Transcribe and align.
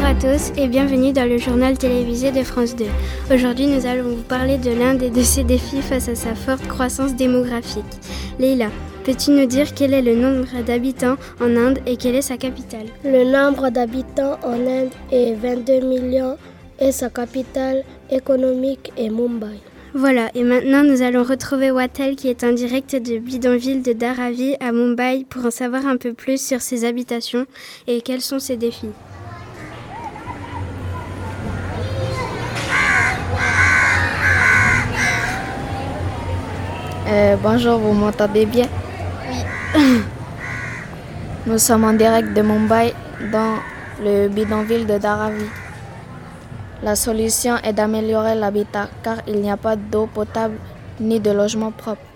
à 0.00 0.14
tous 0.14 0.52
et 0.56 0.68
bienvenue 0.68 1.12
dans 1.12 1.28
le 1.28 1.36
journal 1.36 1.76
télévisé 1.76 2.32
de 2.32 2.42
France 2.42 2.74
2. 2.74 2.86
Aujourd'hui, 3.32 3.66
nous 3.66 3.84
allons 3.84 4.08
vous 4.08 4.22
parler 4.22 4.56
de 4.56 4.70
l'un 4.70 4.94
des 4.94 5.10
de 5.10 5.22
ses 5.22 5.44
défis 5.44 5.82
face 5.82 6.08
à 6.08 6.14
sa 6.14 6.34
forte 6.34 6.66
croissance 6.66 7.14
démographique. 7.14 7.84
Leila, 8.38 8.68
peux-tu 9.04 9.32
nous 9.32 9.44
dire 9.44 9.74
quel 9.74 9.92
est 9.92 10.00
le 10.00 10.16
nombre 10.16 10.62
d'habitants 10.66 11.16
en 11.40 11.56
Inde 11.56 11.78
et 11.86 11.98
quelle 11.98 12.14
est 12.14 12.22
sa 12.22 12.38
capitale? 12.38 12.86
Le 13.04 13.24
nombre 13.30 13.68
d'habitants 13.68 14.38
en 14.42 14.54
Inde 14.54 14.90
est 15.12 15.34
22 15.34 15.80
millions 15.80 16.38
et 16.80 16.90
sa 16.90 17.10
capitale 17.10 17.84
économique 18.10 18.92
est 18.96 19.10
Mumbai. 19.10 19.60
Voilà, 19.94 20.30
et 20.34 20.42
maintenant 20.42 20.82
nous 20.84 21.02
allons 21.02 21.22
retrouver 21.22 21.70
Wattel 21.70 22.16
qui 22.16 22.28
est 22.28 22.44
en 22.44 22.52
direct 22.52 22.96
de 22.96 23.18
bidonville 23.18 23.82
de 23.82 23.92
Dharavi 23.92 24.56
à 24.58 24.72
Mumbai 24.72 25.26
pour 25.28 25.44
en 25.44 25.50
savoir 25.50 25.86
un 25.86 25.98
peu 25.98 26.14
plus 26.14 26.40
sur 26.40 26.62
ses 26.62 26.86
habitations 26.86 27.44
et 27.86 28.00
quels 28.00 28.22
sont 28.22 28.38
ses 28.38 28.56
défis. 28.56 28.88
Euh, 37.08 37.36
bonjour, 37.42 37.78
vous 37.78 37.92
m'entendez 37.92 38.46
bien? 38.46 38.68
Oui. 39.28 39.82
Nous 41.46 41.58
sommes 41.58 41.84
en 41.84 41.94
direct 41.94 42.32
de 42.32 42.42
Mumbai 42.42 42.94
dans 43.32 43.56
le 44.00 44.28
bidonville 44.28 44.86
de 44.86 44.98
Dharavi. 44.98 45.46
La 46.82 46.94
solution 46.94 47.56
est 47.64 47.72
d'améliorer 47.72 48.36
l'habitat 48.36 48.88
car 49.02 49.16
il 49.26 49.40
n'y 49.40 49.50
a 49.50 49.56
pas 49.56 49.74
d'eau 49.74 50.06
potable 50.06 50.54
ni 51.00 51.18
de 51.18 51.32
logement 51.32 51.72
propre. 51.72 52.11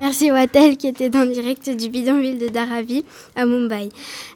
Merci 0.00 0.30
Wattel 0.30 0.76
qui 0.76 0.88
était 0.88 1.16
en 1.16 1.24
direct 1.24 1.70
du 1.70 1.88
bidonville 1.88 2.38
de 2.38 2.48
Dharavi 2.48 3.04
à 3.36 3.46
Mumbai. 3.46 3.90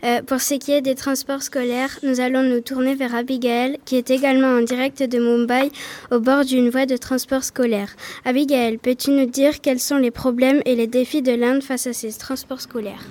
Euh, 0.05 0.23
pour 0.23 0.41
ce 0.41 0.55
qui 0.55 0.73
est 0.73 0.81
des 0.81 0.95
transports 0.95 1.43
scolaires, 1.43 1.99
nous 2.03 2.21
allons 2.21 2.43
nous 2.43 2.61
tourner 2.61 2.95
vers 2.95 3.15
Abigail 3.15 3.79
qui 3.85 3.97
est 3.97 4.11
également 4.11 4.59
en 4.59 4.63
direct 4.63 5.03
de 5.03 5.19
Mumbai 5.19 5.71
au 6.11 6.21
bord 6.21 6.45
d'une 6.45 6.71
voie 6.71 6.87
de 6.87 6.97
transport 6.97 7.43
scolaire. 7.43 7.91
Abigail, 8.25 8.79
peux-tu 8.79 9.11
nous 9.11 9.27
dire 9.27 9.61
quels 9.61 9.81
sont 9.81 9.99
les 9.99 10.13
problèmes 10.13 10.63
et 10.65 10.77
les 10.77 10.87
défis 10.87 11.23
de 11.23 11.33
l'Inde 11.33 11.63
face 11.63 11.87
à 11.87 11.93
ces 11.93 12.13
transports 12.13 12.61
scolaires? 12.61 13.05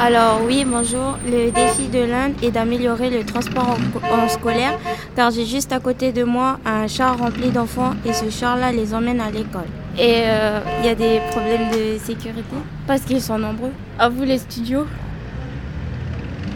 Alors 0.00 0.40
oui, 0.44 0.64
bonjour. 0.66 1.16
Le 1.24 1.50
défi 1.50 1.88
de 1.88 2.00
l'Inde 2.00 2.32
est 2.42 2.50
d'améliorer 2.50 3.10
le 3.10 3.24
transport 3.24 3.76
en, 4.02 4.28
scolaire 4.28 4.78
car 5.14 5.30
j'ai 5.30 5.44
juste 5.44 5.72
à 5.72 5.80
côté 5.80 6.12
de 6.12 6.24
moi 6.24 6.58
un 6.64 6.86
char 6.88 7.18
rempli 7.18 7.50
d'enfants 7.50 7.94
et 8.04 8.12
ce 8.12 8.30
char-là 8.30 8.72
les 8.72 8.94
emmène 8.94 9.20
à 9.20 9.30
l'école. 9.30 9.68
Et 9.98 10.22
euh, 10.24 10.60
il 10.80 10.86
y 10.86 10.88
a 10.88 10.94
des 10.94 11.20
problèmes 11.30 11.70
de 11.70 11.98
sécurité? 11.98 12.56
Parce 12.86 13.02
qu'ils 13.02 13.20
sont 13.20 13.38
nombreux. 13.38 13.72
À 13.98 14.08
vous 14.08 14.24
les 14.24 14.38
studios. 14.38 14.86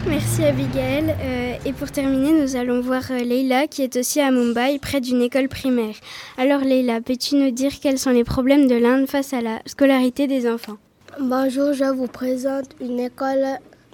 Merci 0.07 0.43
Abigail. 0.43 1.15
Euh, 1.21 1.53
et 1.65 1.73
pour 1.73 1.91
terminer, 1.91 2.31
nous 2.31 2.55
allons 2.55 2.81
voir 2.81 3.03
euh, 3.11 3.19
Leila 3.19 3.67
qui 3.67 3.83
est 3.83 3.95
aussi 3.97 4.19
à 4.21 4.31
Mumbai, 4.31 4.79
près 4.79 5.01
d'une 5.01 5.21
école 5.21 5.47
primaire. 5.47 5.95
Alors 6.37 6.61
Leila, 6.61 7.01
peux-tu 7.01 7.35
nous 7.35 7.51
dire 7.51 7.71
quels 7.81 7.99
sont 7.99 8.11
les 8.11 8.23
problèmes 8.23 8.67
de 8.67 8.75
l'Inde 8.75 9.07
face 9.07 9.33
à 9.33 9.41
la 9.41 9.59
scolarité 9.65 10.27
des 10.27 10.49
enfants? 10.49 10.77
Bonjour, 11.19 11.73
je 11.73 11.85
vous 11.85 12.05
présente 12.05 12.75
une 12.79 12.99
école 12.99 13.43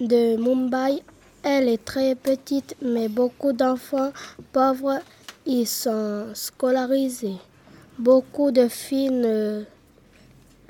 de 0.01 0.35
Mumbai. 0.35 1.01
Elle 1.41 1.69
est 1.69 1.85
très 1.85 2.15
petite, 2.15 2.75
mais 2.81 3.07
beaucoup 3.07 3.53
d'enfants 3.53 4.11
pauvres 4.51 4.99
y 5.45 5.65
sont 5.65 6.25
scolarisés. 6.33 7.37
Beaucoup 7.97 8.51
de 8.51 8.67
filles 8.67 9.11
ne 9.11 9.63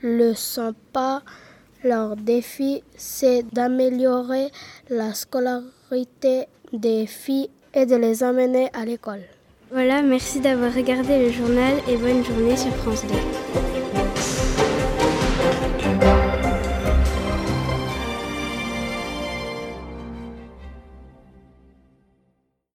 le 0.04 0.36
sont 0.36 0.76
pas. 0.92 1.24
Leur 1.84 2.16
défi, 2.18 2.84
c'est 2.96 3.44
d'améliorer 3.52 4.52
la 4.92 5.16
scolarité 5.16 6.46
des 6.72 7.08
filles 7.08 7.50
et 7.74 7.88
de 7.88 7.96
les 7.96 8.24
emmener 8.24 8.70
à 8.74 8.86
l'école. 8.86 9.24
Voilà, 9.72 10.04
merci 10.04 10.40
d'avoir 10.40 10.72
regardé 10.72 11.18
le 11.18 11.32
journal 11.32 11.74
et 11.90 11.98
bonne 11.98 12.24
journée 12.24 12.56
sur 12.56 12.76
France 12.76 13.04
2. 13.08 13.83